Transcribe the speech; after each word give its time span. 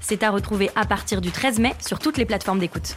C'est 0.00 0.22
à 0.22 0.30
retrouver 0.30 0.70
à 0.74 0.84
partir 0.84 1.20
du 1.20 1.30
13 1.30 1.58
mai 1.58 1.74
sur 1.80 1.98
toutes 1.98 2.16
les 2.16 2.26
plateformes 2.26 2.58
d'écoute. 2.58 2.96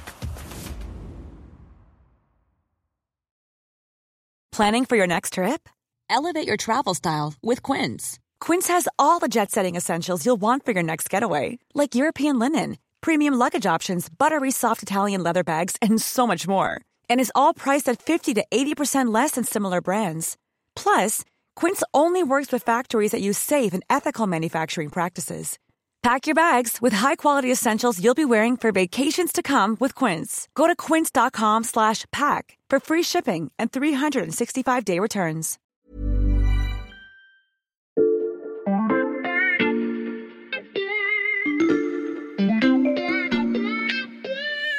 Planning 4.53 4.85
for 4.85 4.95
your 4.95 5.08
next 5.08 5.34
trip? 5.34 5.67
Elevate 6.11 6.45
your 6.45 6.58
travel 6.58 6.94
style 6.94 7.34
with 7.41 7.63
Quince. 7.63 8.20
Quince 8.39 8.67
has 8.67 8.88
all 8.99 9.17
the 9.20 9.27
jet 9.27 9.49
setting 9.49 9.75
essentials 9.75 10.25
you'll 10.25 10.41
want 10.41 10.63
for 10.63 10.73
your 10.73 10.84
next 10.84 11.09
getaway, 11.09 11.58
like 11.73 11.95
European 11.95 12.38
linen, 12.38 12.77
premium 13.02 13.33
luggage 13.33 13.66
options, 13.66 14.09
buttery 14.09 14.52
soft 14.52 14.83
Italian 14.83 15.23
leather 15.23 15.44
bags, 15.44 15.75
and 15.81 15.99
so 15.99 16.27
much 16.27 16.47
more. 16.47 16.80
And 17.09 17.20
is 17.20 17.31
all 17.33 17.55
priced 17.55 17.89
at 17.89 17.99
50 17.99 18.35
to 18.35 18.45
80% 18.52 19.11
less 19.11 19.31
than 19.31 19.44
similar 19.44 19.81
brands. 19.81 20.38
Plus, 20.75 21.23
Quince 21.55 21.81
only 21.91 22.22
works 22.22 22.52
with 22.52 22.61
factories 22.61 23.11
that 23.11 23.22
use 23.22 23.39
safe 23.39 23.73
and 23.73 23.83
ethical 23.89 24.27
manufacturing 24.27 24.89
practices. 24.89 25.58
Pack 26.03 26.27
your 26.27 26.35
bags 26.35 26.81
with 26.81 26.91
high-quality 26.91 27.49
essentials 27.49 28.03
you'll 28.03 28.13
be 28.13 28.25
wearing 28.25 28.57
for 28.57 28.73
vacations 28.73 29.31
to 29.31 29.41
come 29.41 29.77
with 29.80 29.95
Quince. 29.95 30.49
Go 30.53 30.67
to 30.67 30.75
quince.com 30.75 31.64
slash 31.64 32.03
pack 32.11 32.58
for 32.69 32.81
free 32.81 33.03
shipping 33.03 33.52
and 33.58 33.72
365-day 33.72 35.00
returns. 35.00 35.58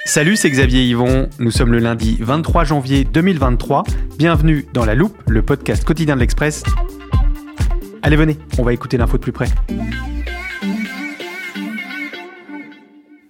Salut, 0.04 0.36
c'est 0.36 0.50
Xavier 0.50 0.84
Yvon. 0.84 1.30
Nous 1.38 1.50
sommes 1.50 1.72
le 1.72 1.78
lundi 1.78 2.18
23 2.20 2.64
janvier 2.64 3.04
2023. 3.04 3.84
Bienvenue 4.18 4.66
dans 4.74 4.84
La 4.84 4.94
Loupe, 4.94 5.16
le 5.26 5.40
podcast 5.40 5.84
quotidien 5.84 6.16
de 6.16 6.20
l'Express. 6.20 6.64
Allez, 8.02 8.16
venez, 8.16 8.36
on 8.58 8.62
va 8.62 8.74
écouter 8.74 8.98
l'info 8.98 9.16
de 9.16 9.22
plus 9.22 9.32
près. 9.32 9.48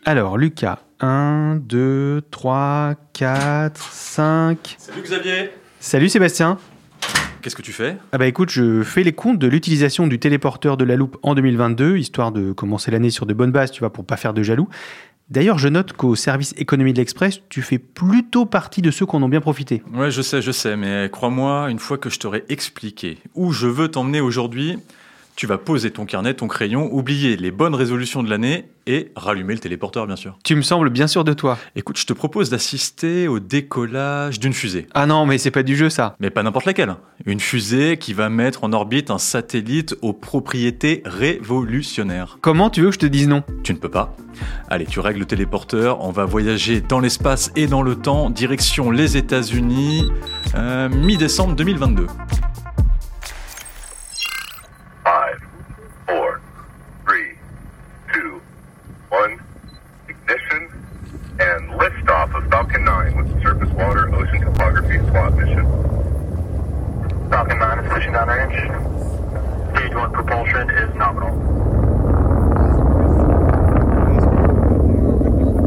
Alors, 0.06 0.36
Lucas, 0.36 0.80
1, 1.00 1.60
2, 1.62 2.24
3, 2.30 2.94
4, 3.14 3.80
5. 3.80 4.76
Salut 4.76 5.00
Xavier 5.02 5.50
Salut 5.80 6.08
Sébastien. 6.10 6.58
Qu'est-ce 7.40 7.56
que 7.56 7.62
tu 7.62 7.72
fais? 7.72 7.96
Ah 8.12 8.18
bah 8.18 8.26
écoute, 8.26 8.50
je 8.50 8.82
fais 8.82 9.02
les 9.02 9.14
comptes 9.14 9.38
de 9.38 9.46
l'utilisation 9.46 10.06
du 10.06 10.18
téléporteur 10.18 10.76
de 10.76 10.84
la 10.84 10.96
loupe 10.96 11.16
en 11.22 11.34
2022, 11.34 11.96
histoire 11.96 12.32
de 12.32 12.52
commencer 12.52 12.90
l'année 12.90 13.08
sur 13.08 13.24
de 13.24 13.32
bonnes 13.32 13.50
bases, 13.50 13.70
tu 13.70 13.80
vois, 13.80 13.94
pour 13.94 14.04
pas 14.04 14.18
faire 14.18 14.34
de 14.34 14.42
jaloux. 14.42 14.68
D'ailleurs, 15.30 15.56
je 15.56 15.68
note 15.68 15.94
qu'au 15.94 16.16
service 16.16 16.52
économie 16.58 16.92
de 16.92 16.98
l'Express, 16.98 17.40
tu 17.48 17.62
fais 17.62 17.78
plutôt 17.78 18.44
partie 18.44 18.82
de 18.82 18.90
ceux 18.90 19.06
qui 19.06 19.16
en 19.16 19.22
ont 19.22 19.28
bien 19.30 19.40
profité. 19.40 19.82
Ouais, 19.94 20.10
je 20.10 20.20
sais, 20.20 20.42
je 20.42 20.50
sais, 20.50 20.76
mais 20.76 21.08
crois-moi, 21.10 21.70
une 21.70 21.78
fois 21.78 21.96
que 21.96 22.10
je 22.10 22.18
t'aurai 22.18 22.44
expliqué 22.50 23.20
où 23.34 23.52
je 23.52 23.68
veux 23.68 23.88
t'emmener 23.88 24.20
aujourd'hui, 24.20 24.78
tu 25.36 25.46
vas 25.46 25.58
poser 25.58 25.90
ton 25.90 26.06
carnet, 26.06 26.34
ton 26.34 26.46
crayon, 26.46 26.88
oublier 26.92 27.36
les 27.36 27.50
bonnes 27.50 27.74
résolutions 27.74 28.22
de 28.22 28.30
l'année 28.30 28.66
et 28.86 29.10
rallumer 29.16 29.54
le 29.54 29.60
téléporteur, 29.60 30.06
bien 30.06 30.16
sûr. 30.16 30.38
Tu 30.44 30.54
me 30.54 30.62
sembles 30.62 30.90
bien 30.90 31.06
sûr 31.06 31.24
de 31.24 31.32
toi. 31.32 31.58
Écoute, 31.74 31.98
je 31.98 32.06
te 32.06 32.12
propose 32.12 32.50
d'assister 32.50 33.26
au 33.26 33.40
décollage 33.40 34.38
d'une 34.38 34.52
fusée. 34.52 34.86
Ah 34.94 35.06
non, 35.06 35.26
mais 35.26 35.38
c'est 35.38 35.50
pas 35.50 35.62
du 35.62 35.74
jeu 35.76 35.90
ça. 35.90 36.16
Mais 36.20 36.30
pas 36.30 36.42
n'importe 36.42 36.66
laquelle. 36.66 36.94
Une 37.26 37.40
fusée 37.40 37.96
qui 37.96 38.12
va 38.12 38.28
mettre 38.28 38.64
en 38.64 38.72
orbite 38.72 39.10
un 39.10 39.18
satellite 39.18 39.96
aux 40.02 40.12
propriétés 40.12 41.02
révolutionnaires. 41.04 42.38
Comment 42.40 42.70
tu 42.70 42.82
veux 42.82 42.88
que 42.88 42.94
je 42.94 42.98
te 43.00 43.06
dise 43.06 43.26
non? 43.26 43.42
Tu 43.64 43.72
ne 43.72 43.78
peux 43.78 43.90
pas. 43.90 44.14
Allez, 44.68 44.86
tu 44.86 45.00
règles 45.00 45.20
le 45.20 45.26
téléporteur, 45.26 46.00
on 46.04 46.10
va 46.10 46.24
voyager 46.24 46.80
dans 46.80 47.00
l'espace 47.00 47.50
et 47.56 47.66
dans 47.66 47.82
le 47.82 47.96
temps, 47.96 48.30
direction 48.30 48.90
les 48.90 49.16
États-Unis, 49.16 50.10
euh, 50.54 50.88
mi-décembre 50.88 51.54
2022. 51.54 52.06
Five, 55.04 55.38
four, 56.06 56.40
three, 57.06 57.36
two, 58.12 58.40
one. 59.10 59.38
Ignition 60.08 60.70
and 61.40 61.70
liftoff 61.78 62.34
of 62.34 62.48
Falcon 62.50 62.84
9 62.84 63.16
with 63.16 63.34
the 63.34 63.42
Surface 63.42 63.68
Water 63.74 64.14
Ocean 64.14 64.40
Topography 64.40 64.98
SWAT 65.10 65.34
mission. 65.36 65.66
Falcon 67.28 67.58
9 67.58 67.78
is 67.84 67.92
pushing 67.92 68.12
downrange. 68.12 69.76
Stage 69.76 69.94
1 69.94 70.12
propulsion 70.12 70.70
is 70.70 70.94
nominal. 70.96 71.36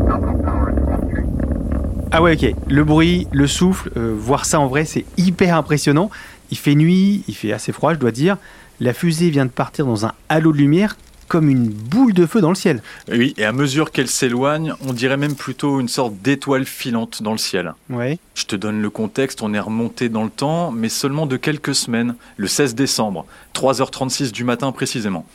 Nominal 0.07 0.43
power 0.43 0.69
is 0.71 0.83
1 0.83 2.06
Ah 2.17 2.21
ouais, 2.23 2.33
ok. 2.33 2.55
Le 2.67 2.83
bruit, 2.83 3.27
le 3.31 3.45
souffle, 3.45 3.91
euh, 3.95 4.11
voir 4.17 4.45
ça 4.45 4.59
en 4.59 4.65
vrai, 4.65 4.85
c'est 4.85 5.05
hyper 5.17 5.55
impressionnant. 5.55 6.09
Il 6.49 6.57
fait 6.57 6.73
nuit, 6.73 7.23
il 7.27 7.35
fait 7.35 7.53
assez 7.53 7.71
froid, 7.71 7.93
je 7.93 7.99
dois 7.99 8.09
dire. 8.09 8.37
La 8.79 8.95
fusée 8.95 9.29
vient 9.29 9.45
de 9.45 9.51
partir 9.51 9.85
dans 9.85 10.07
un 10.07 10.13
halo 10.27 10.51
de 10.51 10.57
lumière 10.57 10.97
comme 11.27 11.47
une 11.47 11.69
boule 11.69 12.13
de 12.13 12.25
feu 12.25 12.41
dans 12.41 12.49
le 12.49 12.55
ciel. 12.55 12.81
Oui, 13.11 13.35
et 13.37 13.45
à 13.45 13.51
mesure 13.51 13.91
qu'elle 13.91 14.07
s'éloigne, 14.07 14.73
on 14.87 14.93
dirait 14.93 15.17
même 15.17 15.35
plutôt 15.35 15.79
une 15.79 15.89
sorte 15.89 16.15
d'étoile 16.23 16.65
filante 16.65 17.21
dans 17.21 17.33
le 17.33 17.37
ciel. 17.37 17.75
Ouais. 17.91 18.17
Je 18.33 18.45
te 18.45 18.55
donne 18.55 18.81
le 18.81 18.89
contexte, 18.89 19.43
on 19.43 19.53
est 19.53 19.59
remonté 19.59 20.09
dans 20.09 20.23
le 20.23 20.31
temps, 20.31 20.71
mais 20.71 20.89
seulement 20.89 21.27
de 21.27 21.37
quelques 21.37 21.75
semaines, 21.75 22.15
le 22.37 22.47
16 22.47 22.73
décembre, 22.73 23.27
3h36 23.53 24.31
du 24.31 24.43
matin 24.43 24.71
précisément. 24.71 25.27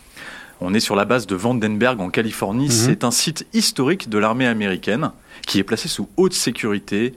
On 0.65 0.75
est 0.75 0.81
sur 0.81 0.95
la 0.95 1.05
base 1.05 1.27
de 1.27 1.35
Vandenberg 1.35 2.01
en 2.01 2.09
Californie. 2.09 2.71
C'est 2.71 3.03
un 3.03 3.11
site 3.11 3.47
historique 3.53 4.09
de 4.09 4.19
l'armée 4.19 4.47
américaine 4.47 5.11
qui 5.45 5.59
est 5.59 5.65
placé 5.65 5.89
sous 5.89 6.09
haute 6.17 6.35
sécurité 6.35 7.15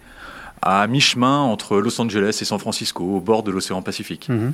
à 0.63 0.87
mi-chemin 0.87 1.41
entre 1.41 1.77
Los 1.77 2.01
Angeles 2.01 2.39
et 2.41 2.45
San 2.45 2.57
Francisco, 2.57 3.03
au 3.03 3.19
bord 3.19 3.43
de 3.43 3.51
l'océan 3.51 3.83
Pacifique. 3.83 4.29
Mhm. 4.29 4.53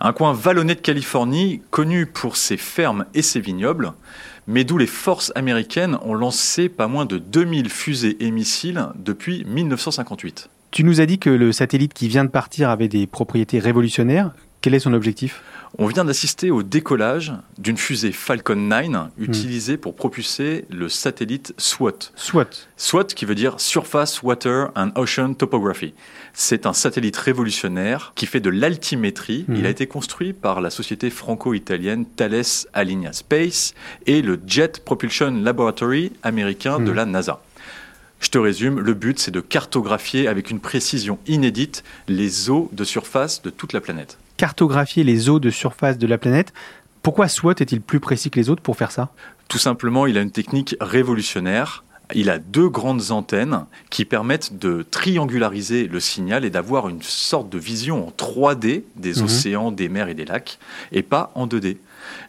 Un 0.00 0.12
coin 0.12 0.32
vallonné 0.32 0.74
de 0.74 0.80
Californie, 0.80 1.62
connu 1.70 2.06
pour 2.06 2.36
ses 2.36 2.56
fermes 2.56 3.04
et 3.14 3.22
ses 3.22 3.38
vignobles, 3.38 3.92
mais 4.48 4.64
d'où 4.64 4.76
les 4.76 4.88
forces 4.88 5.30
américaines 5.36 5.96
ont 6.02 6.14
lancé 6.14 6.68
pas 6.68 6.88
moins 6.88 7.06
de 7.06 7.18
2000 7.18 7.68
fusées 7.68 8.16
et 8.18 8.32
missiles 8.32 8.88
depuis 8.96 9.44
1958. 9.46 10.50
Tu 10.72 10.82
nous 10.82 11.00
as 11.00 11.06
dit 11.06 11.20
que 11.20 11.30
le 11.30 11.52
satellite 11.52 11.94
qui 11.94 12.08
vient 12.08 12.24
de 12.24 12.30
partir 12.30 12.70
avait 12.70 12.88
des 12.88 13.06
propriétés 13.06 13.60
révolutionnaires. 13.60 14.32
Quel 14.62 14.74
est 14.74 14.78
son 14.80 14.94
objectif? 14.94 15.42
On 15.78 15.86
vient 15.86 16.04
d'assister 16.04 16.50
au 16.50 16.62
décollage 16.62 17.32
d'une 17.58 17.78
fusée 17.78 18.12
Falcon 18.12 18.54
9 18.56 19.08
utilisée 19.18 19.76
pour 19.78 19.96
propulser 19.96 20.66
le 20.70 20.88
satellite 20.90 21.54
SWOT. 21.56 22.10
Soit. 22.14 22.68
SWOT 22.76 23.04
qui 23.06 23.24
veut 23.24 23.34
dire 23.34 23.58
Surface 23.58 24.22
Water 24.22 24.70
and 24.76 24.90
Ocean 24.96 25.32
Topography. 25.34 25.94
C'est 26.34 26.66
un 26.66 26.74
satellite 26.74 27.16
révolutionnaire 27.16 28.12
qui 28.14 28.26
fait 28.26 28.38
de 28.40 28.50
l'altimétrie. 28.50 29.46
Mhm. 29.48 29.56
Il 29.56 29.66
a 29.66 29.70
été 29.70 29.86
construit 29.86 30.32
par 30.34 30.60
la 30.60 30.70
société 30.70 31.10
franco-italienne 31.10 32.04
Thales 32.04 32.42
Alenia 32.74 33.12
Space 33.14 33.74
et 34.06 34.20
le 34.22 34.38
Jet 34.46 34.84
Propulsion 34.84 35.30
Laboratory 35.42 36.12
américain 36.22 36.78
de 36.78 36.90
Mhm. 36.90 36.94
la 36.94 37.06
NASA. 37.06 37.42
Je 38.20 38.28
te 38.28 38.38
résume, 38.38 38.78
le 38.78 38.94
but 38.94 39.18
c'est 39.18 39.32
de 39.32 39.40
cartographier 39.40 40.28
avec 40.28 40.50
une 40.50 40.60
précision 40.60 41.18
inédite 41.26 41.82
les 42.06 42.50
eaux 42.50 42.68
de 42.72 42.84
surface 42.84 43.42
de 43.42 43.50
toute 43.50 43.72
la 43.72 43.80
planète. 43.80 44.18
Cartographier 44.46 45.04
les 45.04 45.28
eaux 45.28 45.38
de 45.38 45.50
surface 45.50 45.98
de 45.98 46.06
la 46.08 46.18
planète. 46.18 46.52
Pourquoi 47.02 47.28
SWOT 47.28 47.52
est-il 47.60 47.80
plus 47.80 48.00
précis 48.00 48.28
que 48.28 48.40
les 48.40 48.50
autres 48.50 48.60
pour 48.60 48.76
faire 48.76 48.90
ça? 48.90 49.10
Tout 49.46 49.58
simplement, 49.58 50.04
il 50.04 50.18
a 50.18 50.20
une 50.20 50.32
technique 50.32 50.74
révolutionnaire. 50.80 51.84
Il 52.12 52.28
a 52.28 52.40
deux 52.40 52.68
grandes 52.68 53.12
antennes 53.12 53.66
qui 53.88 54.04
permettent 54.04 54.58
de 54.58 54.84
triangulariser 54.90 55.86
le 55.86 56.00
signal 56.00 56.44
et 56.44 56.50
d'avoir 56.50 56.88
une 56.88 57.02
sorte 57.02 57.50
de 57.50 57.58
vision 57.58 58.08
en 58.08 58.10
3D 58.10 58.84
des 58.96 59.12
Mhm. 59.18 59.24
océans, 59.24 59.70
des 59.70 59.88
mers 59.88 60.08
et 60.08 60.14
des 60.14 60.24
lacs, 60.24 60.58
et 60.90 61.02
pas 61.04 61.30
en 61.36 61.46
2D. 61.46 61.78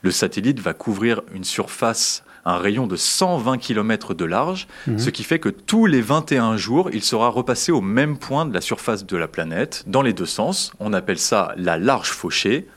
Le 0.04 0.12
satellite 0.12 0.60
va 0.60 0.74
couvrir 0.76 1.22
une 1.34 1.44
surface, 1.44 2.24
un 2.46 2.58
rayon 2.58 2.88
de 2.88 2.96
120 2.96 3.58
km 3.58 4.14
de 4.14 4.26
large, 4.26 4.68
Mhm. 4.88 5.00
ce 5.00 5.10
qui 5.10 5.24
fait 5.24 5.40
que 5.40 5.50
tous 5.50 5.86
les 5.86 6.02
21 6.02 6.58
jours, 6.58 6.90
il 6.94 7.04
sera 7.04 7.30
repassé 7.30 7.72
au 7.72 7.82
même 7.82 8.18
point 8.18 8.46
de 8.46 8.54
la 8.54 8.62
surface 8.62 9.06
de 9.06 9.18
la 9.18 9.28
planète, 9.28 9.84
dans 9.88 10.02
les 10.02 10.14
deux 10.14 10.26
sens. 10.26 10.72
On 10.80 10.94
appelle 10.94 11.20
ça 11.20 11.54
la 11.58 11.78
large 11.78 12.10
fauchée. 12.10 12.68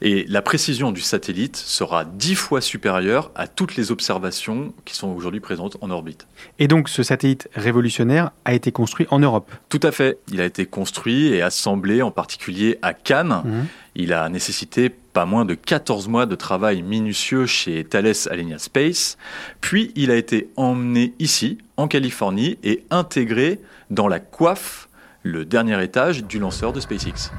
Et 0.00 0.26
la 0.28 0.42
précision 0.42 0.92
du 0.92 1.00
satellite 1.00 1.56
sera 1.56 2.04
dix 2.04 2.36
fois 2.36 2.60
supérieure 2.60 3.32
à 3.34 3.48
toutes 3.48 3.74
les 3.74 3.90
observations 3.90 4.72
qui 4.84 4.94
sont 4.94 5.08
aujourd'hui 5.08 5.40
présentes 5.40 5.76
en 5.80 5.90
orbite. 5.90 6.28
Et 6.60 6.68
donc 6.68 6.88
ce 6.88 7.02
satellite 7.02 7.48
révolutionnaire 7.56 8.30
a 8.44 8.54
été 8.54 8.70
construit 8.70 9.08
en 9.10 9.18
Europe. 9.18 9.50
Tout 9.68 9.80
à 9.82 9.90
fait. 9.90 10.18
Il 10.30 10.40
a 10.40 10.44
été 10.44 10.66
construit 10.66 11.26
et 11.32 11.42
assemblé 11.42 12.00
en 12.02 12.12
particulier 12.12 12.78
à 12.80 12.94
Cannes. 12.94 13.42
Mhm. 13.44 13.66
Il 13.96 14.12
a 14.12 14.28
nécessité 14.28 14.94
pas 15.18 15.26
moins 15.26 15.44
de 15.44 15.54
14 15.54 16.06
mois 16.06 16.26
de 16.26 16.36
travail 16.36 16.82
minutieux 16.82 17.44
chez 17.44 17.82
Thales 17.82 18.14
Alenia 18.30 18.60
Space, 18.60 19.18
puis 19.60 19.90
il 19.96 20.12
a 20.12 20.14
été 20.14 20.48
emmené 20.54 21.12
ici, 21.18 21.58
en 21.76 21.88
Californie, 21.88 22.56
et 22.62 22.84
intégré 22.90 23.58
dans 23.90 24.06
la 24.06 24.20
coiffe, 24.20 24.88
le 25.24 25.44
dernier 25.44 25.82
étage 25.82 26.22
du 26.22 26.38
lanceur 26.38 26.72
de 26.72 26.78
SpaceX. 26.78 27.32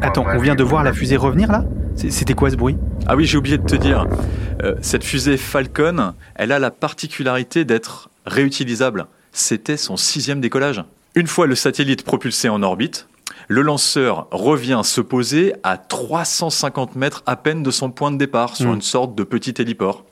Attends, 0.00 0.24
on 0.26 0.38
vient 0.38 0.54
de 0.54 0.64
voir 0.64 0.82
la 0.82 0.94
fusée 0.94 1.18
revenir 1.18 1.52
là? 1.52 1.66
C'était 1.96 2.32
quoi 2.32 2.48
ce 2.48 2.56
bruit? 2.56 2.78
Ah 3.06 3.14
oui, 3.14 3.26
j'ai 3.26 3.36
oublié 3.36 3.58
de 3.58 3.66
te 3.66 3.76
dire, 3.76 4.06
euh, 4.62 4.74
cette 4.80 5.04
fusée 5.04 5.36
Falcon, 5.36 6.14
elle 6.34 6.50
a 6.50 6.58
la 6.58 6.70
particularité 6.70 7.66
d'être 7.66 8.08
réutilisable. 8.24 9.04
C'était 9.32 9.76
son 9.76 9.98
sixième 9.98 10.40
décollage. 10.40 10.82
Une 11.14 11.26
fois 11.26 11.46
le 11.46 11.54
satellite 11.54 12.04
propulsé 12.04 12.48
en 12.48 12.62
orbite, 12.62 13.06
le 13.48 13.62
lanceur 13.62 14.26
revient 14.30 14.80
se 14.84 15.00
poser 15.00 15.54
à 15.62 15.76
350 15.76 16.96
mètres 16.96 17.22
à 17.26 17.36
peine 17.36 17.62
de 17.62 17.70
son 17.70 17.90
point 17.90 18.10
de 18.10 18.16
départ 18.16 18.56
sur 18.56 18.70
Mm. 18.70 18.74
une 18.74 18.82
sorte 18.82 19.14
de 19.14 19.24
petit 19.24 19.54
héliport. 19.58 20.04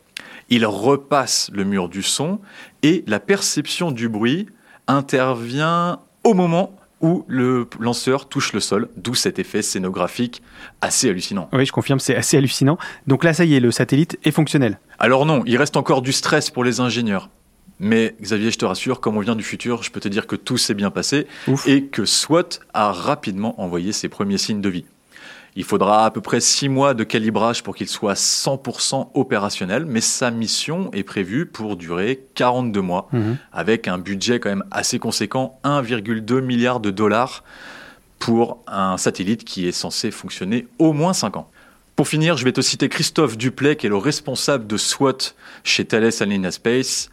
Il 0.51 0.67
repasse 0.67 1.51
le 1.53 1.65
mur 1.65 1.89
du 1.89 2.03
son 2.03 2.39
et 2.83 3.05
la 3.07 3.21
perception 3.21 3.91
du 3.91 4.09
bruit 4.09 4.47
intervient 4.87 5.99
au 6.25 6.35
moment 6.35 6.77
où 7.01 7.25
le 7.27 7.67
lanceur 7.81 8.29
touche 8.29 8.53
le 8.53 8.61
sol, 8.61 8.89
d'où 8.97 9.15
cet 9.15 9.41
effet 9.41 9.61
scénographique 9.63 10.41
assez 10.81 11.09
hallucinant. 11.09 11.49
Oui, 11.53 11.67
je 11.67 11.73
confirme, 11.73 11.99
c'est 11.99 12.15
assez 12.15 12.37
hallucinant. 12.37 12.79
Donc 13.09 13.25
là, 13.25 13.33
ça 13.35 13.45
y 13.45 13.55
est, 13.55 13.61
le 13.61 13.73
satellite 13.73 14.19
est 14.23 14.31
fonctionnel. 14.31 14.79
Alors 15.01 15.27
non, 15.27 15.43
il 15.45 15.57
reste 15.57 15.77
encore 15.77 16.01
du 16.03 16.13
stress 16.13 16.49
pour 16.51 16.63
les 16.63 16.79
ingénieurs. 16.79 17.29
Mais 17.85 18.15
Xavier, 18.23 18.53
je 18.53 18.59
te 18.59 18.65
rassure, 18.65 19.01
comme 19.01 19.17
on 19.17 19.21
vient 19.21 19.35
du 19.35 19.43
futur, 19.43 19.83
je 19.83 19.91
peux 19.91 19.99
te 19.99 20.07
dire 20.09 20.29
que 20.29 20.37
tout 20.37 20.57
s'est 20.57 20.73
bien 20.75 20.91
passé 20.93 21.27
Ouf. 21.49 21.67
et 21.67 21.83
que 21.87 22.05
SWAT 22.05 22.61
a 22.73 22.93
rapidement 22.93 23.61
envoyé 23.61 23.93
ses 23.93 24.09
premiers 24.09 24.39
signes 24.39 24.61
de 24.61 24.69
vie. 24.69 24.85
Il 25.57 25.65
faudra 25.65 26.07
à 26.07 26.11
peu 26.13 26.21
près 26.21 26.41
six 26.41 26.69
mois 26.69 26.95
de 26.95 27.03
calibrage 27.03 27.65
pour 27.65 27.75
qu'il 27.75 27.89
soit 27.89 28.15
100% 28.17 29.11
opérationnel, 29.15 29.85
mais 29.85 30.01
sa 30.01 30.31
mission 30.31 30.91
est 30.93 31.03
prévue 31.03 31.45
pour 31.45 31.77
durer 31.77 32.21
42 32.37 32.81
mois, 32.81 33.09
Mhm. 33.13 33.37
avec 33.53 33.89
un 33.89 33.99
budget 33.99 34.39
quand 34.39 34.49
même 34.51 34.65
assez 34.71 35.01
conséquent, 35.01 35.59
1,2 35.65 36.41
milliard 36.41 36.79
de 36.79 36.91
dollars 36.93 37.43
pour 38.21 38.61
un 38.69 38.97
satellite 38.97 39.45
qui 39.45 39.67
est 39.67 39.73
censé 39.73 40.13
fonctionner 40.13 40.69
au 40.79 40.93
moins 40.93 41.13
5 41.15 41.37
ans. 41.37 41.51
Pour 41.97 42.07
finir, 42.09 42.37
je 42.37 42.45
vais 42.45 42.53
te 42.53 42.61
citer 42.61 42.89
Christophe 42.89 43.37
Duplay, 43.37 43.75
qui 43.77 43.87
est 43.87 43.91
le 43.91 43.97
responsable 43.97 44.67
de 44.69 44.77
SWAT 44.77 45.35
chez 45.65 45.85
Thales 45.85 46.13
Alenia 46.21 46.53
Space. 46.53 47.11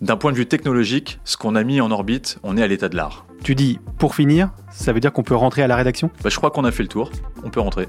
D'un 0.00 0.16
point 0.16 0.32
de 0.32 0.36
vue 0.36 0.46
technologique, 0.46 1.20
ce 1.24 1.36
qu'on 1.36 1.54
a 1.54 1.62
mis 1.62 1.80
en 1.80 1.90
orbite, 1.90 2.38
on 2.42 2.56
est 2.56 2.62
à 2.62 2.66
l'état 2.66 2.88
de 2.88 2.96
l'art. 2.96 3.26
Tu 3.44 3.54
dis, 3.54 3.78
pour 3.98 4.14
finir, 4.14 4.50
ça 4.70 4.92
veut 4.92 5.00
dire 5.00 5.12
qu'on 5.12 5.22
peut 5.22 5.36
rentrer 5.36 5.62
à 5.62 5.68
la 5.68 5.76
rédaction? 5.76 6.10
Bah, 6.22 6.30
je 6.30 6.36
crois 6.36 6.50
qu'on 6.50 6.64
a 6.64 6.72
fait 6.72 6.82
le 6.82 6.88
tour, 6.88 7.10
on 7.44 7.50
peut 7.50 7.60
rentrer. 7.60 7.88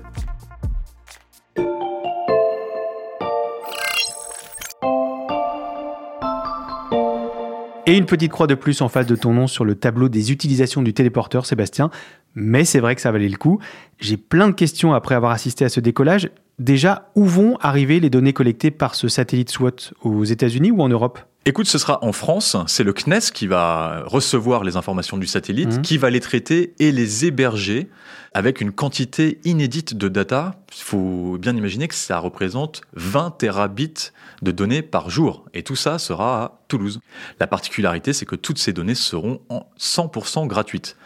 Et 7.88 7.96
une 7.98 8.06
petite 8.06 8.32
croix 8.32 8.48
de 8.48 8.56
plus 8.56 8.82
en 8.82 8.90
face 8.90 9.06
de 9.06 9.16
ton 9.16 9.34
nom 9.34 9.48
sur 9.48 9.64
le 9.64 9.76
tableau 9.76 10.10
des 10.10 10.32
utilisations 10.32 10.82
du 10.82 10.94
téléporteur, 10.94 11.46
Sébastien. 11.46 11.92
Mais 12.34 12.66
c'est 12.66 12.80
vrai 12.80 12.96
que 12.96 13.02
ça 13.02 13.12
valait 13.12 13.30
le 13.30 13.38
coup. 13.38 13.60
J'ai 14.00 14.18
plein 14.18 14.48
de 14.48 14.54
questions 14.54 14.94
après 14.94 15.16
avoir 15.16 15.32
assisté 15.32 15.66
à 15.66 15.70
ce 15.70 15.80
décollage. 15.80 16.30
Déjà, 16.58 17.12
où 17.16 17.26
vont 17.26 17.58
arriver 17.62 18.00
les 18.00 18.10
données 18.10 18.34
collectées 18.34 18.72
par 18.72 18.96
ce 18.96 19.08
satellite 19.08 19.52
SWAT 19.52 19.94
Aux 20.02 20.24
États-Unis 20.24 20.72
ou 20.72 20.82
en 20.82 20.90
Europe? 20.90 21.20
Écoute, 21.48 21.68
ce 21.68 21.78
sera 21.78 22.04
en 22.04 22.12
France, 22.12 22.58
c'est 22.66 22.84
le 22.84 22.92
CNES 22.92 23.32
qui 23.32 23.46
va 23.46 24.02
recevoir 24.08 24.64
les 24.64 24.78
informations 24.78 25.16
du 25.18 25.28
satellite, 25.28 25.74
Mhm. 25.76 25.82
qui 25.84 25.98
va 26.00 26.10
les 26.10 26.20
traiter 26.20 26.74
et 26.80 26.92
les 26.92 27.26
héberger 27.26 27.88
avec 28.36 28.60
une 28.60 28.74
quantité 28.74 29.40
inédite 29.46 29.96
de 29.96 30.10
data. 30.10 30.56
Il 30.76 30.82
faut 30.82 31.38
bien 31.40 31.56
imaginer 31.56 31.88
que 31.88 31.96
ça 31.96 32.20
représente 32.20 32.82
20 32.96 33.32
terabits 33.38 34.12
de 34.42 34.52
données 34.52 34.82
par 34.82 35.10
jour. 35.10 35.46
Et 35.54 35.64
tout 35.64 35.78
ça 35.78 35.98
sera 36.00 36.44
à 36.44 36.60
Toulouse. 36.68 37.00
La 37.40 37.48
particularité, 37.48 38.12
c'est 38.12 38.26
que 38.26 38.36
toutes 38.36 38.58
ces 38.58 38.74
données 38.74 38.94
seront 38.94 39.40
en 39.48 39.70
100% 39.80 40.48
gratuites. 40.48 40.98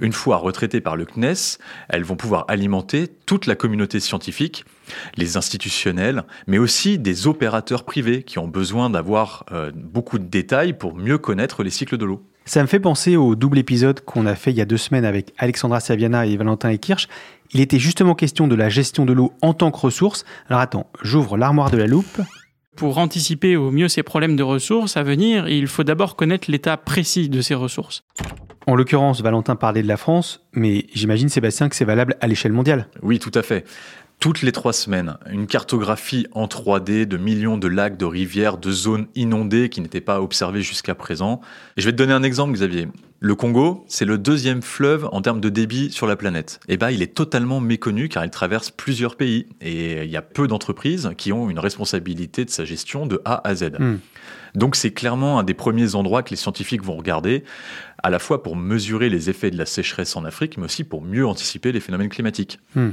Une 0.00 0.12
fois 0.12 0.38
retraitées 0.38 0.80
par 0.80 0.96
le 0.96 1.04
CNES, 1.04 1.58
elles 1.88 2.02
vont 2.02 2.16
pouvoir 2.16 2.46
alimenter 2.48 3.06
toute 3.26 3.46
la 3.46 3.54
communauté 3.54 4.00
scientifique, 4.00 4.64
les 5.16 5.36
institutionnels, 5.36 6.24
mais 6.48 6.58
aussi 6.58 6.98
des 6.98 7.28
opérateurs 7.28 7.84
privés 7.84 8.24
qui 8.24 8.40
ont 8.40 8.48
besoin 8.48 8.90
d'avoir 8.90 9.44
euh, 9.52 9.70
beaucoup 9.72 10.18
de 10.18 10.24
détails 10.24 10.72
pour 10.72 10.96
mieux 10.96 11.18
connaître 11.18 11.62
les 11.62 11.70
cycles 11.70 11.96
de 11.96 12.06
l'eau. 12.06 12.24
Ça 12.44 12.60
me 12.60 12.66
fait 12.66 12.80
penser 12.80 13.16
au 13.16 13.36
double 13.36 13.58
épisode 13.58 14.00
qu'on 14.00 14.26
a 14.26 14.34
fait 14.34 14.50
il 14.50 14.56
y 14.56 14.60
a 14.60 14.64
deux 14.64 14.76
semaines 14.76 15.04
avec 15.04 15.32
Alexandra 15.38 15.80
Saviana 15.80 16.26
et 16.26 16.36
Valentin 16.36 16.70
Ekirch. 16.70 17.08
Il 17.52 17.60
était 17.60 17.78
justement 17.78 18.14
question 18.14 18.48
de 18.48 18.54
la 18.54 18.68
gestion 18.68 19.04
de 19.04 19.12
l'eau 19.12 19.32
en 19.42 19.54
tant 19.54 19.70
que 19.70 19.78
ressource. 19.78 20.24
Alors 20.48 20.60
attends, 20.60 20.86
j'ouvre 21.02 21.36
l'armoire 21.36 21.70
de 21.70 21.76
la 21.76 21.86
loupe. 21.86 22.20
Pour 22.74 22.98
anticiper 22.98 23.56
au 23.56 23.70
mieux 23.70 23.88
ces 23.88 24.02
problèmes 24.02 24.34
de 24.34 24.42
ressources 24.42 24.96
à 24.96 25.02
venir, 25.02 25.46
il 25.48 25.66
faut 25.66 25.84
d'abord 25.84 26.16
connaître 26.16 26.50
l'état 26.50 26.76
précis 26.76 27.28
de 27.28 27.40
ces 27.42 27.54
ressources. 27.54 28.02
En 28.66 28.76
l'occurrence, 28.76 29.20
Valentin 29.20 29.56
parlait 29.56 29.82
de 29.82 29.88
la 29.88 29.96
France, 29.96 30.46
mais 30.52 30.86
j'imagine, 30.94 31.28
Sébastien, 31.28 31.68
que 31.68 31.76
c'est 31.76 31.84
valable 31.84 32.16
à 32.20 32.26
l'échelle 32.26 32.52
mondiale. 32.52 32.86
Oui, 33.02 33.18
tout 33.18 33.32
à 33.34 33.42
fait. 33.42 33.64
Toutes 34.22 34.42
les 34.42 34.52
trois 34.52 34.72
semaines, 34.72 35.16
une 35.32 35.48
cartographie 35.48 36.28
en 36.30 36.46
3D 36.46 37.06
de 37.06 37.16
millions 37.16 37.58
de 37.58 37.66
lacs, 37.66 37.96
de 37.96 38.04
rivières, 38.04 38.56
de 38.56 38.70
zones 38.70 39.08
inondées 39.16 39.68
qui 39.68 39.80
n'étaient 39.80 40.00
pas 40.00 40.22
observées 40.22 40.62
jusqu'à 40.62 40.94
présent. 40.94 41.40
Et 41.76 41.80
je 41.80 41.86
vais 41.86 41.90
te 41.90 41.96
donner 41.96 42.12
un 42.12 42.22
exemple, 42.22 42.52
Xavier. 42.52 42.86
Le 43.18 43.34
Congo, 43.34 43.84
c'est 43.88 44.04
le 44.04 44.18
deuxième 44.18 44.62
fleuve 44.62 45.08
en 45.10 45.22
termes 45.22 45.40
de 45.40 45.48
débit 45.48 45.90
sur 45.90 46.06
la 46.06 46.14
planète. 46.14 46.60
Et 46.68 46.76
ben, 46.76 46.90
il 46.90 47.02
est 47.02 47.14
totalement 47.14 47.58
méconnu 47.58 48.08
car 48.08 48.24
il 48.24 48.30
traverse 48.30 48.70
plusieurs 48.70 49.16
pays. 49.16 49.48
Et 49.60 50.04
il 50.04 50.10
y 50.10 50.16
a 50.16 50.22
peu 50.22 50.46
d'entreprises 50.46 51.10
qui 51.18 51.32
ont 51.32 51.50
une 51.50 51.58
responsabilité 51.58 52.44
de 52.44 52.50
sa 52.50 52.64
gestion 52.64 53.06
de 53.06 53.20
A 53.24 53.40
à 53.42 53.56
Z. 53.56 53.72
Hmm. 53.80 53.96
Donc 54.54 54.76
c'est 54.76 54.90
clairement 54.90 55.38
un 55.38 55.44
des 55.44 55.54
premiers 55.54 55.94
endroits 55.94 56.22
que 56.22 56.30
les 56.30 56.36
scientifiques 56.36 56.82
vont 56.82 56.96
regarder, 56.96 57.44
à 58.02 58.10
la 58.10 58.18
fois 58.18 58.42
pour 58.42 58.56
mesurer 58.56 59.08
les 59.08 59.30
effets 59.30 59.50
de 59.50 59.56
la 59.56 59.66
sécheresse 59.66 60.16
en 60.16 60.24
Afrique, 60.24 60.58
mais 60.58 60.64
aussi 60.64 60.84
pour 60.84 61.02
mieux 61.02 61.26
anticiper 61.26 61.72
les 61.72 61.80
phénomènes 61.80 62.08
climatiques. 62.08 62.58
Hmm. 62.74 62.90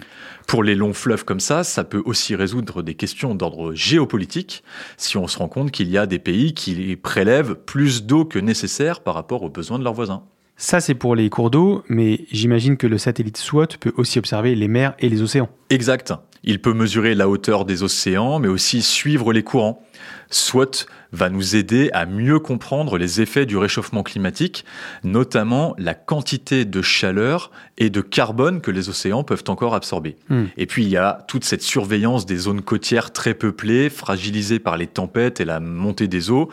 Pour 0.47 0.63
les 0.63 0.75
longs 0.75 0.93
fleuves 0.93 1.25
comme 1.25 1.39
ça, 1.39 1.63
ça 1.63 1.83
peut 1.83 2.01
aussi 2.05 2.35
résoudre 2.35 2.81
des 2.81 2.95
questions 2.95 3.35
d'ordre 3.35 3.73
géopolitique, 3.73 4.63
si 4.97 5.17
on 5.17 5.27
se 5.27 5.37
rend 5.37 5.47
compte 5.47 5.71
qu'il 5.71 5.89
y 5.89 5.97
a 5.97 6.05
des 6.05 6.19
pays 6.19 6.53
qui 6.53 6.95
prélèvent 6.95 7.55
plus 7.55 8.05
d'eau 8.05 8.25
que 8.25 8.39
nécessaire 8.39 9.01
par 9.01 9.15
rapport 9.15 9.43
aux 9.43 9.49
besoins 9.49 9.79
de 9.79 9.83
leurs 9.83 9.93
voisins. 9.93 10.23
Ça, 10.61 10.81
c'est 10.81 10.93
pour 10.93 11.15
les 11.15 11.29
cours 11.29 11.51
d'eau, 11.51 11.83
mais 11.87 12.25
j'imagine 12.31 12.75
que 12.75 12.85
le 12.85 12.97
satellite 12.97 13.37
SWAT 13.37 13.67
peut 13.79 13.93
aussi 13.95 14.19
observer 14.19 14.55
les 14.55 14.67
mers 14.67 14.93
et 14.99 15.07
les 15.07 15.21
océans. 15.21 15.47
Exact. 15.69 16.13
Il 16.43 16.61
peut 16.61 16.73
mesurer 16.73 17.15
la 17.15 17.29
hauteur 17.29 17.63
des 17.63 17.81
océans, 17.81 18.39
mais 18.39 18.49
aussi 18.49 18.81
suivre 18.81 19.31
les 19.31 19.41
courants. 19.41 19.81
SWAT 20.29 20.85
va 21.11 21.29
nous 21.29 21.55
aider 21.55 21.89
à 21.93 22.05
mieux 22.05 22.39
comprendre 22.39 22.97
les 22.97 23.21
effets 23.21 23.45
du 23.45 23.57
réchauffement 23.57 24.03
climatique, 24.03 24.65
notamment 25.03 25.75
la 25.77 25.93
quantité 25.93 26.65
de 26.65 26.81
chaleur 26.81 27.51
et 27.77 27.89
de 27.89 28.01
carbone 28.01 28.61
que 28.61 28.71
les 28.71 28.89
océans 28.89 29.23
peuvent 29.23 29.45
encore 29.47 29.75
absorber. 29.75 30.15
Hmm. 30.29 30.45
Et 30.57 30.65
puis 30.65 30.83
il 30.83 30.89
y 30.89 30.97
a 30.97 31.25
toute 31.27 31.43
cette 31.43 31.63
surveillance 31.63 32.25
des 32.25 32.37
zones 32.37 32.61
côtières 32.61 33.11
très 33.11 33.33
peuplées, 33.33 33.89
fragilisées 33.89 34.59
par 34.59 34.77
les 34.77 34.87
tempêtes 34.87 35.39
et 35.39 35.45
la 35.45 35.59
montée 35.59 36.07
des 36.07 36.29
eaux. 36.29 36.49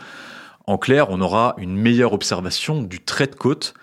En 0.65 0.77
clair, 0.77 1.07
on 1.09 1.21
aura 1.21 1.55
une 1.57 1.77
meilleure 1.77 2.13
observation 2.13 2.81
du 2.81 2.99
trait 2.99 3.27
de 3.27 3.35
côte 3.35 3.73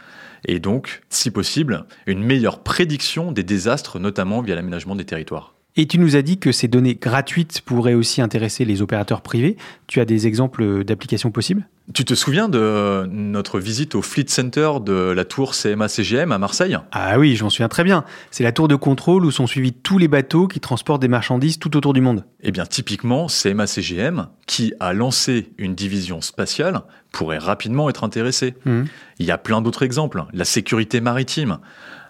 et 0.46 0.60
donc, 0.60 1.02
si 1.08 1.30
possible, 1.30 1.86
une 2.06 2.22
meilleure 2.22 2.62
prédiction 2.62 3.32
des 3.32 3.42
désastres, 3.42 3.98
notamment 3.98 4.42
via 4.42 4.54
l'aménagement 4.54 4.94
des 4.94 5.04
territoires. 5.04 5.53
Et 5.76 5.86
tu 5.86 5.98
nous 5.98 6.14
as 6.14 6.22
dit 6.22 6.38
que 6.38 6.52
ces 6.52 6.68
données 6.68 6.94
gratuites 6.94 7.60
pourraient 7.62 7.94
aussi 7.94 8.22
intéresser 8.22 8.64
les 8.64 8.80
opérateurs 8.80 9.22
privés. 9.22 9.56
Tu 9.88 10.00
as 10.00 10.04
des 10.04 10.28
exemples 10.28 10.84
d'applications 10.84 11.32
possibles? 11.32 11.66
Tu 11.92 12.04
te 12.04 12.14
souviens 12.14 12.48
de 12.48 13.06
notre 13.10 13.58
visite 13.58 13.96
au 13.96 14.00
Fleet 14.00 14.26
Center 14.28 14.70
de 14.80 14.92
la 15.10 15.24
tour 15.24 15.52
CMA-CGM 15.52 16.30
à 16.30 16.38
Marseille? 16.38 16.78
Ah 16.92 17.18
oui, 17.18 17.34
je 17.34 17.42
m'en 17.42 17.50
souviens 17.50 17.68
très 17.68 17.82
bien. 17.82 18.04
C'est 18.30 18.44
la 18.44 18.52
tour 18.52 18.68
de 18.68 18.76
contrôle 18.76 19.24
où 19.24 19.32
sont 19.32 19.48
suivis 19.48 19.72
tous 19.72 19.98
les 19.98 20.08
bateaux 20.08 20.46
qui 20.46 20.60
transportent 20.60 21.02
des 21.02 21.08
marchandises 21.08 21.58
tout 21.58 21.76
autour 21.76 21.92
du 21.92 22.00
monde. 22.00 22.24
Eh 22.40 22.52
bien, 22.52 22.66
typiquement, 22.66 23.26
CMA-CGM, 23.26 24.28
qui 24.46 24.72
a 24.78 24.92
lancé 24.92 25.50
une 25.58 25.74
division 25.74 26.20
spatiale, 26.20 26.82
pourrait 27.10 27.38
rapidement 27.38 27.90
être 27.90 28.04
intéressé. 28.04 28.54
Mhm. 28.64 28.86
Il 29.18 29.26
y 29.26 29.32
a 29.32 29.38
plein 29.38 29.60
d'autres 29.60 29.82
exemples. 29.82 30.24
La 30.32 30.44
sécurité 30.44 31.00
maritime. 31.00 31.58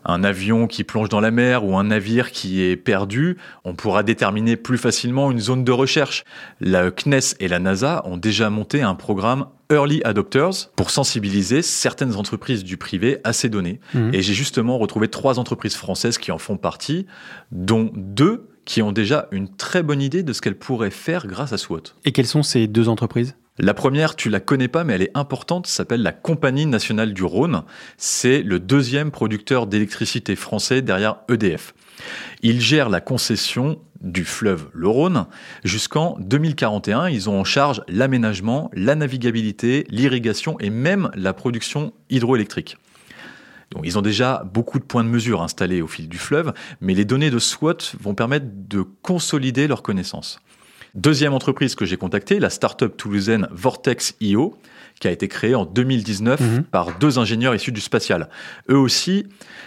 Un 0.05 0.25
avion 0.25 0.67
qui 0.67 0.85
plonge 0.85 1.09
dans 1.09 1.21
la 1.21 1.31
mer 1.31 1.65
ou 1.65 1.77
un 1.77 1.85
navire 1.85 2.31
qui 2.31 2.63
est 2.63 2.77
perdu, 2.77 3.37
on 3.65 3.75
pourra 3.75 4.03
déterminer 4.03 4.57
plus 4.57 4.79
facilement 4.79 5.31
une 5.31 5.41
zone 5.41 5.65
de 5.65 5.73
recherche. 5.73 6.25
La 6.61 6.91
CNES 6.91 7.37
et 7.41 7.49
la 7.49 7.59
NASA 7.59 8.03
ont 8.05 8.17
déjà 8.17 8.51
monté 8.51 8.83
un 8.83 8.95
programme 8.95 9.47
Early 9.71 10.03
Adopters 10.05 10.71
pour 10.77 10.91
sensibiliser 10.91 11.63
certaines 11.63 12.17
entreprises 12.17 12.65
du 12.65 12.77
privé 12.77 13.19
à 13.25 13.33
ces 13.33 13.49
données. 13.49 13.81
Mhm. 13.95 14.15
Et 14.15 14.23
j'ai 14.23 14.35
justement 14.35 14.79
retrouvé 14.79 15.09
trois 15.09 15.39
entreprises 15.39 15.77
françaises 15.77 16.19
qui 16.19 16.33
en 16.33 16.39
font 16.39 16.57
partie, 16.57 17.07
dont 17.51 17.91
deux 17.95 18.49
qui 18.65 18.83
ont 18.83 18.93
déjà 18.93 19.29
une 19.31 19.49
très 19.49 19.83
bonne 19.83 20.01
idée 20.01 20.23
de 20.23 20.33
ce 20.33 20.41
qu'elles 20.41 20.59
pourraient 20.59 20.91
faire 20.91 21.27
grâce 21.27 21.53
à 21.53 21.59
SWOT. 21.59 21.83
Et 22.05 22.13
quelles 22.13 22.27
sont 22.27 22.43
ces 22.43 22.67
deux 22.67 22.89
entreprises? 22.89 23.37
La 23.61 23.73
première, 23.73 24.17
tu 24.17 24.31
la 24.31 24.41
connais 24.41 24.67
pas, 24.67 24.83
mais 24.83 24.95
elle 24.95 25.03
est 25.03 25.17
importante, 25.17 25.69
s'appelle 25.69 26.03
la 26.03 26.11
Compagnie 26.11 26.67
nationale 26.67 27.15
du 27.15 27.23
Rhône. 27.23 27.63
C'est 27.97 28.43
le 28.43 28.59
deuxième 28.59 29.13
producteur 29.13 29.69
d'électricité 29.69 30.35
français 30.35 30.83
derrière 30.83 31.19
EDF. 31.29 31.73
Il 32.43 32.61
gère 32.61 32.89
la 32.89 33.01
concession 33.01 33.79
du 34.01 34.25
fleuve 34.25 34.69
le 34.73 34.89
Rhône 34.89 35.27
jusqu'en 35.63 36.17
2041. 36.19 37.09
Ils 37.09 37.31
ont 37.31 37.39
en 37.39 37.45
charge 37.45 37.83
l'aménagement, 37.87 38.73
la 38.75 38.97
navigabilité, 38.97 39.87
l'irrigation 39.89 40.59
et 40.59 40.71
même 40.71 41.11
la 41.15 41.33
production 41.33 41.93
hydroélectrique. 42.11 42.77
Ils 43.83 43.99
ont 43.99 44.03
déjà 44.03 44.45
beaucoup 44.53 44.79
de 44.81 44.85
points 44.85 45.05
de 45.05 45.09
mesure 45.09 45.43
installés 45.43 45.81
au 45.81 45.87
fil 45.87 46.09
du 46.09 46.19
fleuve, 46.19 46.53
mais 46.81 46.95
les 46.95 47.05
données 47.05 47.31
de 47.31 47.39
SWOT 47.39 47.97
vont 48.01 48.15
permettre 48.15 48.47
de 48.51 48.83
consolider 48.83 49.67
leurs 49.67 49.83
connaissances. 49.83 50.41
Deuxième 50.95 51.33
entreprise 51.35 51.75
que 51.75 51.85
j'ai 51.85 51.97
contactée, 51.97 52.39
la 52.39 52.51
start-up 52.51 52.97
toulousaine 52.97 53.49
Vortex 53.51 54.15
IO, 54.21 54.57
qui 55.01 55.09
a 55.09 55.11
été 55.11 55.27
créée 55.27 55.57
en 55.57 55.65
2019 55.65 56.41
Mhm. 56.41 56.63
par 56.63 56.97
deux 56.99 57.19
ingénieurs 57.19 57.53
issus 57.53 57.73
du 57.73 57.81
spatial. 57.81 58.29
Eux 58.71 58.79
aussi, 58.79 59.27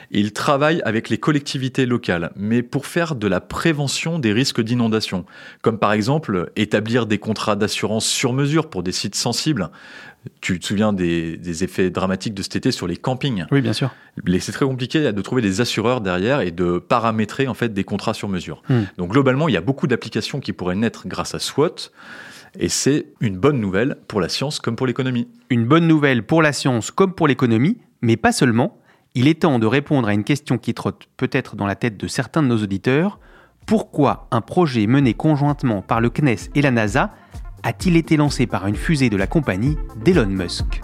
ils 0.09 0.31
travaillent 0.31 0.81
avec 0.85 1.09
les 1.09 1.17
collectivités 1.17 1.85
locales, 1.85 2.31
mais 2.37 2.63
pour 2.63 2.85
faire 2.85 3.13
de 3.15 3.27
la 3.27 3.41
prévention 3.41 4.19
des 4.19 4.31
risques 4.31 4.61
d'inondation, 4.61 5.25
comme 5.61 5.79
par 5.79 5.91
exemple 5.91 6.49
établir 6.55 7.05
des 7.07 7.17
contrats 7.17 7.57
d'assurance 7.57 8.05
sur 8.05 8.31
mesure 8.31 8.69
pour 8.69 8.81
des 8.83 8.93
sites 8.93 9.15
sensibles. 9.15 9.69
Tu 10.41 10.59
te 10.59 10.65
souviens 10.65 10.93
des, 10.93 11.37
des 11.37 11.63
effets 11.63 11.89
dramatiques 11.89 12.33
de 12.33 12.41
cet 12.41 12.55
été 12.55 12.71
sur 12.71 12.87
les 12.87 12.97
campings 12.97 13.45
Oui, 13.51 13.61
bien 13.61 13.73
sûr. 13.73 13.91
c'est 14.39 14.51
très 14.51 14.65
compliqué 14.65 15.11
de 15.11 15.21
trouver 15.21 15.41
des 15.41 15.61
assureurs 15.61 16.01
derrière 16.01 16.41
et 16.41 16.51
de 16.51 16.79
paramétrer 16.79 17.47
en 17.47 17.53
fait 17.53 17.73
des 17.73 17.83
contrats 17.83 18.13
sur 18.13 18.29
mesure. 18.29 18.61
Hmm. 18.69 18.83
Donc 18.97 19.11
globalement, 19.11 19.47
il 19.47 19.53
y 19.53 19.57
a 19.57 19.61
beaucoup 19.61 19.87
d'applications 19.87 20.39
qui 20.39 20.53
pourraient 20.53 20.75
naître 20.75 21.07
grâce 21.07 21.35
à 21.35 21.39
SWOT 21.39 21.91
et 22.59 22.69
c'est 22.69 23.07
une 23.19 23.37
bonne 23.37 23.59
nouvelle 23.59 23.97
pour 24.07 24.21
la 24.21 24.29
science 24.29 24.59
comme 24.59 24.75
pour 24.75 24.87
l'économie. 24.87 25.27
Une 25.49 25.65
bonne 25.65 25.87
nouvelle 25.87 26.23
pour 26.23 26.41
la 26.41 26.53
science 26.53 26.91
comme 26.91 27.13
pour 27.13 27.27
l'économie, 27.27 27.77
mais 28.01 28.17
pas 28.17 28.31
seulement. 28.31 28.77
Il 29.15 29.27
est 29.27 29.41
temps 29.41 29.59
de 29.59 29.65
répondre 29.65 30.07
à 30.07 30.13
une 30.13 30.23
question 30.23 30.57
qui 30.57 30.73
trotte 30.73 31.07
peut-être 31.17 31.55
dans 31.55 31.65
la 31.65 31.75
tête 31.75 31.97
de 31.97 32.07
certains 32.07 32.43
de 32.43 32.47
nos 32.47 32.61
auditeurs. 32.61 33.19
Pourquoi 33.65 34.27
un 34.31 34.41
projet 34.41 34.87
mené 34.87 35.13
conjointement 35.13 35.81
par 35.81 36.01
le 36.01 36.09
CNES 36.09 36.49
et 36.55 36.61
la 36.61 36.71
NASA 36.71 37.13
a-t-il 37.67 37.97
été 37.97 38.15
lancé 38.15 38.47
par 38.47 38.65
une 38.65 38.77
fusée 38.77 39.09
de 39.09 39.17
la 39.17 39.27
compagnie 39.27 39.77
d'Elon 39.97 40.27
Musk 40.27 40.81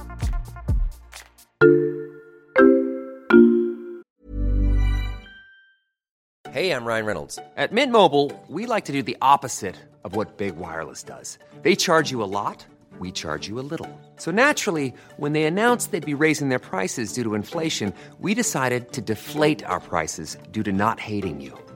Hey, 6.51 6.71
I'm 6.71 6.85
Ryan 6.85 7.05
Reynolds. 7.05 7.39
At 7.57 7.71
Mint 7.71 7.91
Mobile, 7.91 8.31
we 8.47 8.67
like 8.67 8.85
to 8.85 8.91
do 8.91 9.01
the 9.01 9.15
opposite 9.21 9.75
of 10.03 10.15
what 10.15 10.37
Big 10.37 10.57
Wireless 10.57 11.03
does. 11.03 11.39
They 11.63 11.75
charge 11.75 12.11
you 12.11 12.21
a 12.21 12.27
lot, 12.29 12.65
we 12.99 13.11
charge 13.11 13.47
you 13.47 13.59
a 13.59 13.65
little. 13.65 13.89
So 14.17 14.31
naturally, 14.31 14.93
when 15.17 15.31
they 15.31 15.45
announced 15.45 15.91
they'd 15.91 16.05
be 16.05 16.13
raising 16.13 16.49
their 16.49 16.59
prices 16.59 17.13
due 17.13 17.23
to 17.23 17.33
inflation, 17.33 17.93
we 18.19 18.35
decided 18.35 18.91
to 18.91 19.01
deflate 19.01 19.63
our 19.63 19.79
prices 19.79 20.37
due 20.51 20.63
to 20.63 20.73
not 20.73 20.99
hating 20.99 21.39
you. 21.39 21.57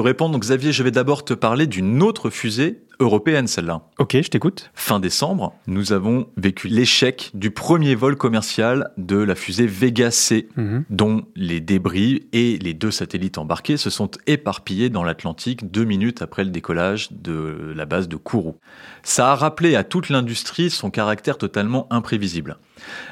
te 0.00 0.04
répondre, 0.06 0.38
Xavier, 0.38 0.72
je 0.72 0.82
vais 0.82 0.90
d'abord 0.90 1.26
te 1.26 1.34
parler 1.34 1.66
d'une 1.66 2.02
autre 2.02 2.30
fusée 2.30 2.80
européenne, 3.00 3.46
celle-là. 3.46 3.82
Ok, 3.98 4.16
je 4.22 4.28
t'écoute. 4.30 4.70
Fin 4.72 4.98
décembre, 4.98 5.52
nous 5.66 5.92
avons 5.92 6.26
vécu 6.38 6.68
l'échec 6.68 7.30
du 7.34 7.50
premier 7.50 7.94
vol 7.94 8.16
commercial 8.16 8.92
de 8.96 9.16
la 9.18 9.34
fusée 9.34 9.66
Vega 9.66 10.10
C, 10.10 10.48
Mhm. 10.56 10.84
dont 10.88 11.24
les 11.36 11.60
débris 11.60 12.22
et 12.32 12.56
les 12.58 12.72
deux 12.72 12.90
satellites 12.90 13.36
embarqués 13.36 13.76
se 13.76 13.90
sont 13.90 14.10
éparpillés 14.26 14.88
dans 14.88 15.04
l'Atlantique 15.04 15.70
deux 15.70 15.84
minutes 15.84 16.22
après 16.22 16.44
le 16.44 16.50
décollage 16.50 17.12
de 17.12 17.74
la 17.76 17.84
base 17.84 18.08
de 18.08 18.16
Kourou. 18.16 18.56
Ça 19.02 19.32
a 19.32 19.34
rappelé 19.34 19.76
à 19.76 19.84
toute 19.84 20.08
l'industrie 20.08 20.70
son 20.70 20.90
caractère 20.90 21.36
totalement 21.36 21.86
imprévisible. 21.90 22.56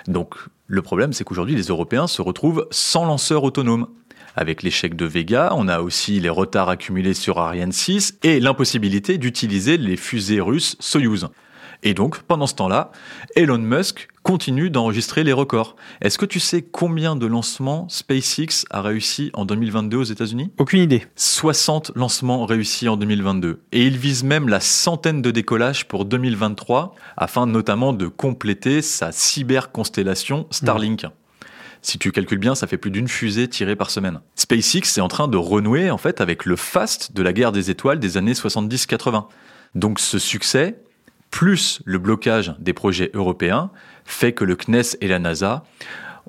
Donc, 0.07 0.37
le 0.67 0.81
problème, 0.81 1.13
c'est 1.13 1.25
qu'aujourd'hui, 1.25 1.55
les 1.55 1.65
Européens 1.65 2.07
se 2.07 2.23
retrouvent 2.23 2.67
sans 2.71 3.05
lanceur 3.05 3.43
autonome. 3.45 3.89
Avec 4.41 4.63
l'échec 4.63 4.95
de 4.95 5.05
Vega, 5.05 5.53
on 5.57 5.67
a 5.67 5.81
aussi 5.81 6.21
les 6.21 6.29
retards 6.29 6.69
accumulés 6.69 7.13
sur 7.13 7.39
Ariane 7.39 7.73
6 7.73 8.21
et 8.23 8.39
l'impossibilité 8.39 9.19
d'utiliser 9.19 9.77
les 9.77 9.97
fusées 9.97 10.41
russes 10.41 10.77
Soyuz. 10.79 11.27
Et 11.83 11.93
donc, 11.93 12.21
pendant 12.21 12.47
ce 12.47 12.55
temps-là, 12.55 12.93
Elon 13.35 13.59
Musk 13.59 14.07
continue 14.23 14.71
d'enregistrer 14.71 15.25
les 15.25 15.33
records. 15.33 15.75
Est-ce 16.01 16.19
que 16.19 16.25
tu 16.25 16.39
sais 16.39 16.63
combien 16.63 17.17
de 17.17 17.27
lancements 17.27 17.89
SpaceX 17.89 18.65
a 18.71 18.81
réussi 18.81 19.33
en 19.35 19.45
2022 19.45 19.97
aux 19.97 20.05
États-Unis? 20.05 20.53
Aucune 20.57 20.83
idée. 20.83 21.05
60 21.17 21.91
lancements 21.97 22.47
réussis 22.47 22.89
en 22.89 22.97
2022. 22.97 23.61
Et 23.73 23.87
il 23.87 23.99
vise 23.99 24.23
même 24.23 24.49
la 24.49 24.61
centaine 24.61 25.21
de 25.21 25.33
décollages 25.33 25.89
pour 25.89 26.05
2023, 26.05 26.95
afin 27.17 27.47
notamment 27.47 27.93
de 27.93 28.07
compléter 28.07 28.83
sa 28.83 29.11
cyberconstellation 29.11 30.47
Starlink. 30.53 31.07
Si 31.83 31.99
tu 31.99 32.13
calcules 32.13 32.39
bien, 32.39 32.55
ça 32.55 32.67
fait 32.67 32.77
plus 32.77 32.91
d'une 32.91 33.09
fusée 33.09 33.49
tirée 33.49 33.77
par 33.77 33.91
semaine. 33.91 34.21
SpaceX 34.35 34.99
est 34.99 35.01
en 35.01 35.09
train 35.09 35.29
de 35.29 35.37
renouer 35.37 35.91
en 35.91 35.99
fait 35.99 36.21
avec 36.21 36.45
le 36.45 36.57
fast 36.57 37.13
de 37.15 37.23
la 37.23 37.33
guerre 37.33 37.53
des 37.53 37.71
étoiles 37.71 37.99
des 37.99 38.17
années 38.17 38.33
70-80. 38.33 39.27
Donc 39.75 40.01
ce 40.01 40.19
succès, 40.19 40.81
plus 41.31 41.81
le 41.85 41.99
blocage 41.99 42.55
des 42.59 42.73
projets 42.73 43.11
européens, 43.15 43.71
fait 44.05 44.33
que 44.33 44.45
le 44.45 44.57
CNES 44.57 44.97
et 45.01 45.09
la 45.09 45.19
NASA 45.19 45.65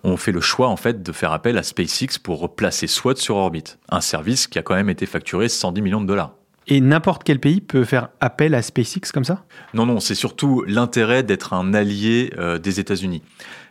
ont 0.03 0.17
fait 0.17 0.31
le 0.31 0.41
choix 0.41 0.67
en 0.67 0.77
fait 0.77 1.03
de 1.03 1.11
faire 1.11 1.31
appel 1.31 1.57
à 1.57 1.63
SpaceX 1.63 2.19
pour 2.21 2.39
replacer 2.39 2.87
SWOT 2.87 3.15
sur 3.15 3.35
orbite, 3.35 3.79
un 3.89 4.01
service 4.01 4.47
qui 4.47 4.59
a 4.59 4.63
quand 4.63 4.75
même 4.75 4.89
été 4.89 5.05
facturé 5.05 5.49
110 5.49 5.81
millions 5.81 6.01
de 6.01 6.05
dollars. 6.07 6.35
Et 6.67 6.81
n'importe 6.81 7.23
quel 7.23 7.39
pays 7.39 7.61
peut 7.61 7.83
faire 7.83 8.09
appel 8.19 8.53
à 8.53 8.61
SpaceX 8.61 9.11
comme 9.11 9.23
ça? 9.23 9.43
Non, 9.73 9.85
non, 9.85 9.99
c'est 9.99 10.15
surtout 10.15 10.63
l'intérêt 10.67 11.23
d'être 11.23 11.53
un 11.53 11.73
allié 11.73 12.31
euh, 12.37 12.59
des 12.59 12.79
États-Unis. 12.79 13.23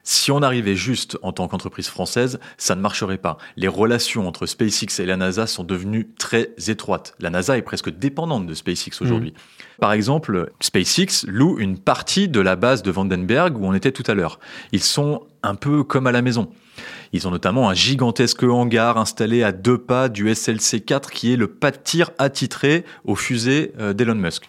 Si 0.02 0.30
on 0.32 0.40
arrivait 0.42 0.74
juste 0.74 1.18
en 1.22 1.32
tant 1.32 1.48
qu'entreprise 1.48 1.88
française, 1.88 2.40
ça 2.56 2.74
ne 2.74 2.80
marcherait 2.80 3.18
pas. 3.18 3.36
Les 3.56 3.68
relations 3.68 4.26
entre 4.26 4.46
SpaceX 4.46 5.00
et 5.00 5.06
la 5.06 5.18
NASA 5.18 5.46
sont 5.46 5.64
devenues 5.64 6.08
très 6.18 6.50
étroites. 6.66 7.14
La 7.20 7.28
NASA 7.28 7.58
est 7.58 7.62
presque 7.62 7.90
dépendante 7.90 8.46
de 8.46 8.54
SpaceX 8.54 9.02
aujourd'hui. 9.02 9.34
Par 9.80 9.92
exemple, 9.92 10.50
SpaceX 10.60 11.26
loue 11.26 11.58
une 11.58 11.78
partie 11.78 12.28
de 12.28 12.40
la 12.40 12.56
base 12.56 12.82
de 12.82 12.90
Vandenberg 12.90 13.58
où 13.58 13.66
on 13.66 13.74
était 13.74 13.92
tout 13.92 14.04
à 14.06 14.14
l'heure. 14.14 14.40
Ils 14.72 14.82
sont 14.82 15.26
un 15.42 15.54
peu 15.54 15.84
comme 15.84 16.06
à 16.06 16.12
la 16.12 16.22
maison. 16.22 16.50
Ils 17.12 17.26
ont 17.26 17.30
notamment 17.30 17.68
un 17.68 17.74
gigantesque 17.74 18.42
hangar 18.42 18.98
installé 18.98 19.42
à 19.42 19.52
deux 19.52 19.78
pas 19.78 20.08
du 20.08 20.30
SLC-4 20.30 21.10
qui 21.10 21.32
est 21.32 21.36
le 21.36 21.48
pas 21.48 21.70
de 21.70 21.78
tir 21.82 22.10
attitré 22.18 22.84
aux 23.04 23.16
fusées 23.16 23.72
euh, 23.78 23.92
d'Elon 23.92 24.14
Musk. 24.14 24.48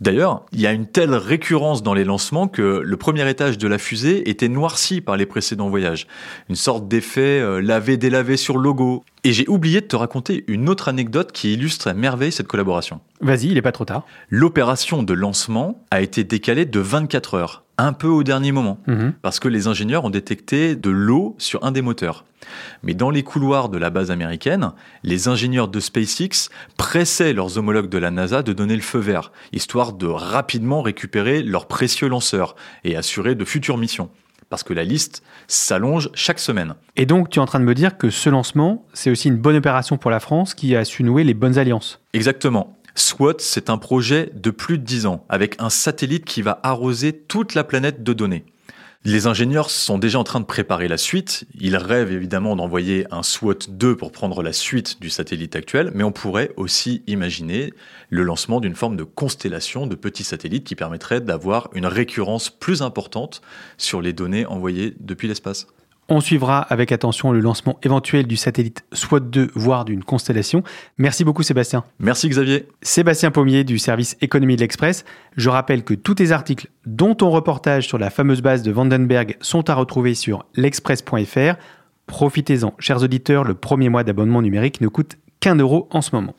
D'ailleurs, 0.00 0.44
il 0.52 0.60
y 0.60 0.66
a 0.66 0.72
une 0.72 0.86
telle 0.86 1.14
récurrence 1.14 1.82
dans 1.82 1.94
les 1.94 2.04
lancements 2.04 2.48
que 2.48 2.82
le 2.84 2.96
premier 2.98 3.28
étage 3.30 3.56
de 3.56 3.66
la 3.66 3.78
fusée 3.78 4.28
était 4.28 4.48
noirci 4.48 5.00
par 5.00 5.16
les 5.16 5.24
précédents 5.24 5.70
voyages. 5.70 6.06
Une 6.50 6.54
sorte 6.56 6.86
d'effet 6.86 7.40
euh, 7.40 7.62
lavé-délavé 7.62 8.36
sur 8.36 8.58
logo. 8.58 9.04
Et 9.26 9.32
j'ai 9.32 9.48
oublié 9.48 9.80
de 9.80 9.86
te 9.86 9.96
raconter 9.96 10.44
une 10.46 10.68
autre 10.68 10.86
anecdote 10.86 11.32
qui 11.32 11.52
illustre 11.52 11.88
à 11.88 11.94
merveille 11.94 12.30
cette 12.30 12.46
collaboration. 12.46 13.00
Vas-y, 13.20 13.46
il 13.48 13.54
n'est 13.54 13.60
pas 13.62 13.72
trop 13.72 13.84
tard. 13.84 14.06
L'opération 14.30 15.02
de 15.02 15.12
lancement 15.14 15.82
a 15.90 16.00
été 16.00 16.22
décalée 16.22 16.64
de 16.64 16.78
24 16.78 17.34
heures, 17.34 17.64
un 17.76 17.92
peu 17.92 18.06
au 18.06 18.22
dernier 18.22 18.52
moment, 18.52 18.78
Mhm. 18.86 19.14
parce 19.22 19.40
que 19.40 19.48
les 19.48 19.66
ingénieurs 19.66 20.04
ont 20.04 20.10
détecté 20.10 20.76
de 20.76 20.90
l'eau 20.90 21.34
sur 21.38 21.64
un 21.64 21.72
des 21.72 21.82
moteurs. 21.82 22.24
Mais 22.84 22.94
dans 22.94 23.10
les 23.10 23.24
couloirs 23.24 23.68
de 23.68 23.78
la 23.78 23.90
base 23.90 24.12
américaine, 24.12 24.70
les 25.02 25.26
ingénieurs 25.26 25.66
de 25.66 25.80
SpaceX 25.80 26.48
pressaient 26.78 27.32
leurs 27.32 27.58
homologues 27.58 27.88
de 27.88 27.98
la 27.98 28.12
NASA 28.12 28.44
de 28.44 28.52
donner 28.52 28.76
le 28.76 28.82
feu 28.82 29.00
vert, 29.00 29.32
histoire 29.52 29.92
de 29.92 30.06
rapidement 30.06 30.82
récupérer 30.82 31.42
leurs 31.42 31.66
précieux 31.66 32.06
lanceurs 32.08 32.54
et 32.84 32.94
assurer 32.94 33.34
de 33.34 33.44
futures 33.44 33.76
missions. 33.76 34.08
Parce 34.48 34.62
que 34.62 34.72
la 34.72 34.84
liste 34.84 35.22
s'allonge 35.48 36.10
chaque 36.14 36.38
semaine. 36.38 36.74
Et 36.96 37.06
donc, 37.06 37.30
tu 37.30 37.38
es 37.38 37.42
en 37.42 37.46
train 37.46 37.60
de 37.60 37.64
me 37.64 37.74
dire 37.74 37.98
que 37.98 38.10
ce 38.10 38.30
lancement, 38.30 38.86
c'est 38.92 39.10
aussi 39.10 39.28
une 39.28 39.36
bonne 39.36 39.56
opération 39.56 39.98
pour 39.98 40.10
la 40.10 40.20
France 40.20 40.54
qui 40.54 40.76
a 40.76 40.84
su 40.84 41.02
nouer 41.02 41.24
les 41.24 41.34
bonnes 41.34 41.58
alliances. 41.58 42.00
Exactement. 42.12 42.76
SWOT, 42.94 43.36
c'est 43.38 43.68
un 43.68 43.76
projet 43.76 44.30
de 44.34 44.50
plus 44.50 44.78
de 44.78 44.84
10 44.84 45.06
ans, 45.06 45.24
avec 45.28 45.56
un 45.58 45.68
satellite 45.68 46.24
qui 46.24 46.42
va 46.42 46.60
arroser 46.62 47.12
toute 47.12 47.54
la 47.54 47.62
planète 47.62 48.02
de 48.02 48.12
données. 48.12 48.46
Les 49.08 49.28
ingénieurs 49.28 49.70
sont 49.70 49.98
déjà 49.98 50.18
en 50.18 50.24
train 50.24 50.40
de 50.40 50.46
préparer 50.46 50.88
la 50.88 50.96
suite. 50.96 51.44
Ils 51.60 51.76
rêvent 51.76 52.10
évidemment 52.10 52.56
d'envoyer 52.56 53.06
un 53.12 53.22
SWOT 53.22 53.68
2 53.68 53.96
pour 53.96 54.10
prendre 54.10 54.42
la 54.42 54.52
suite 54.52 55.00
du 55.00 55.10
satellite 55.10 55.54
actuel, 55.54 55.92
mais 55.94 56.02
on 56.02 56.10
pourrait 56.10 56.50
aussi 56.56 57.04
imaginer 57.06 57.72
le 58.10 58.24
lancement 58.24 58.58
d'une 58.58 58.74
forme 58.74 58.96
de 58.96 59.04
constellation 59.04 59.86
de 59.86 59.94
petits 59.94 60.24
satellites 60.24 60.64
qui 60.64 60.74
permettrait 60.74 61.20
d'avoir 61.20 61.70
une 61.72 61.86
récurrence 61.86 62.50
plus 62.50 62.82
importante 62.82 63.42
sur 63.78 64.02
les 64.02 64.12
données 64.12 64.44
envoyées 64.44 64.96
depuis 64.98 65.28
l'espace. 65.28 65.68
On 66.08 66.20
suivra 66.20 66.60
avec 66.60 66.92
attention 66.92 67.32
le 67.32 67.40
lancement 67.40 67.78
éventuel 67.82 68.28
du 68.28 68.36
satellite 68.36 68.84
SWAT 68.92 69.20
2, 69.20 69.50
voire 69.56 69.84
d'une 69.84 70.04
constellation. 70.04 70.62
Merci 70.98 71.24
beaucoup 71.24 71.42
Sébastien. 71.42 71.82
Merci 71.98 72.28
Xavier. 72.28 72.68
Sébastien 72.80 73.32
Pommier 73.32 73.64
du 73.64 73.80
service 73.80 74.16
économie 74.20 74.54
de 74.54 74.60
l'Express. 74.60 75.04
Je 75.36 75.50
rappelle 75.50 75.82
que 75.82 75.94
tous 75.94 76.14
tes 76.14 76.30
articles, 76.30 76.68
dont 76.84 77.16
ton 77.16 77.30
reportage 77.30 77.88
sur 77.88 77.98
la 77.98 78.10
fameuse 78.10 78.40
base 78.40 78.62
de 78.62 78.70
Vandenberg, 78.70 79.36
sont 79.40 79.68
à 79.68 79.74
retrouver 79.74 80.14
sur 80.14 80.46
l'express.fr. 80.54 81.56
Profitez-en, 82.06 82.74
chers 82.78 83.02
auditeurs, 83.02 83.42
le 83.42 83.54
premier 83.54 83.88
mois 83.88 84.04
d'abonnement 84.04 84.42
numérique 84.42 84.80
ne 84.80 84.86
coûte 84.86 85.18
qu'un 85.40 85.56
euro 85.56 85.88
en 85.90 86.02
ce 86.02 86.14
moment. 86.14 86.36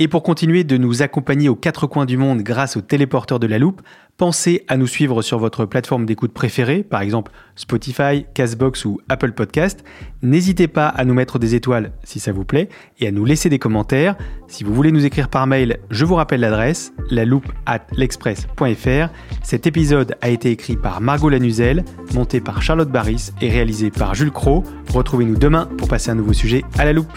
Et 0.00 0.08
pour 0.08 0.24
continuer 0.24 0.64
de 0.64 0.76
nous 0.76 1.02
accompagner 1.02 1.48
aux 1.48 1.54
quatre 1.54 1.86
coins 1.86 2.04
du 2.04 2.16
monde 2.16 2.42
grâce 2.42 2.76
au 2.76 2.80
téléporteur 2.80 3.38
de 3.38 3.46
la 3.46 3.60
loupe, 3.60 3.80
pensez 4.16 4.64
à 4.66 4.76
nous 4.76 4.88
suivre 4.88 5.22
sur 5.22 5.38
votre 5.38 5.66
plateforme 5.66 6.04
d'écoute 6.04 6.32
préférée, 6.32 6.82
par 6.82 7.00
exemple 7.00 7.30
Spotify, 7.54 8.26
Castbox 8.34 8.86
ou 8.86 9.00
Apple 9.08 9.30
Podcast. 9.30 9.84
N'hésitez 10.20 10.66
pas 10.66 10.88
à 10.88 11.04
nous 11.04 11.14
mettre 11.14 11.38
des 11.38 11.54
étoiles 11.54 11.92
si 12.02 12.18
ça 12.18 12.32
vous 12.32 12.44
plaît 12.44 12.68
et 12.98 13.06
à 13.06 13.12
nous 13.12 13.24
laisser 13.24 13.48
des 13.48 13.60
commentaires. 13.60 14.16
Si 14.48 14.64
vous 14.64 14.74
voulez 14.74 14.90
nous 14.90 15.06
écrire 15.06 15.28
par 15.28 15.46
mail, 15.46 15.78
je 15.90 16.04
vous 16.04 16.16
rappelle 16.16 16.40
l'adresse, 16.40 16.92
la 17.12 17.24
loupe 17.24 17.52
at 17.64 17.86
l'express.fr. 17.92 19.12
Cet 19.44 19.68
épisode 19.68 20.16
a 20.20 20.28
été 20.28 20.50
écrit 20.50 20.76
par 20.76 21.00
Margot 21.02 21.28
Lanuzel, 21.28 21.84
monté 22.14 22.40
par 22.40 22.62
Charlotte 22.62 22.90
Barris 22.90 23.30
et 23.40 23.48
réalisé 23.48 23.92
par 23.92 24.16
Jules 24.16 24.32
Cro. 24.32 24.64
Retrouvez-nous 24.92 25.36
demain 25.36 25.68
pour 25.78 25.86
passer 25.86 26.10
un 26.10 26.16
nouveau 26.16 26.32
sujet 26.32 26.64
à 26.76 26.84
la 26.84 26.92
loupe. 26.92 27.16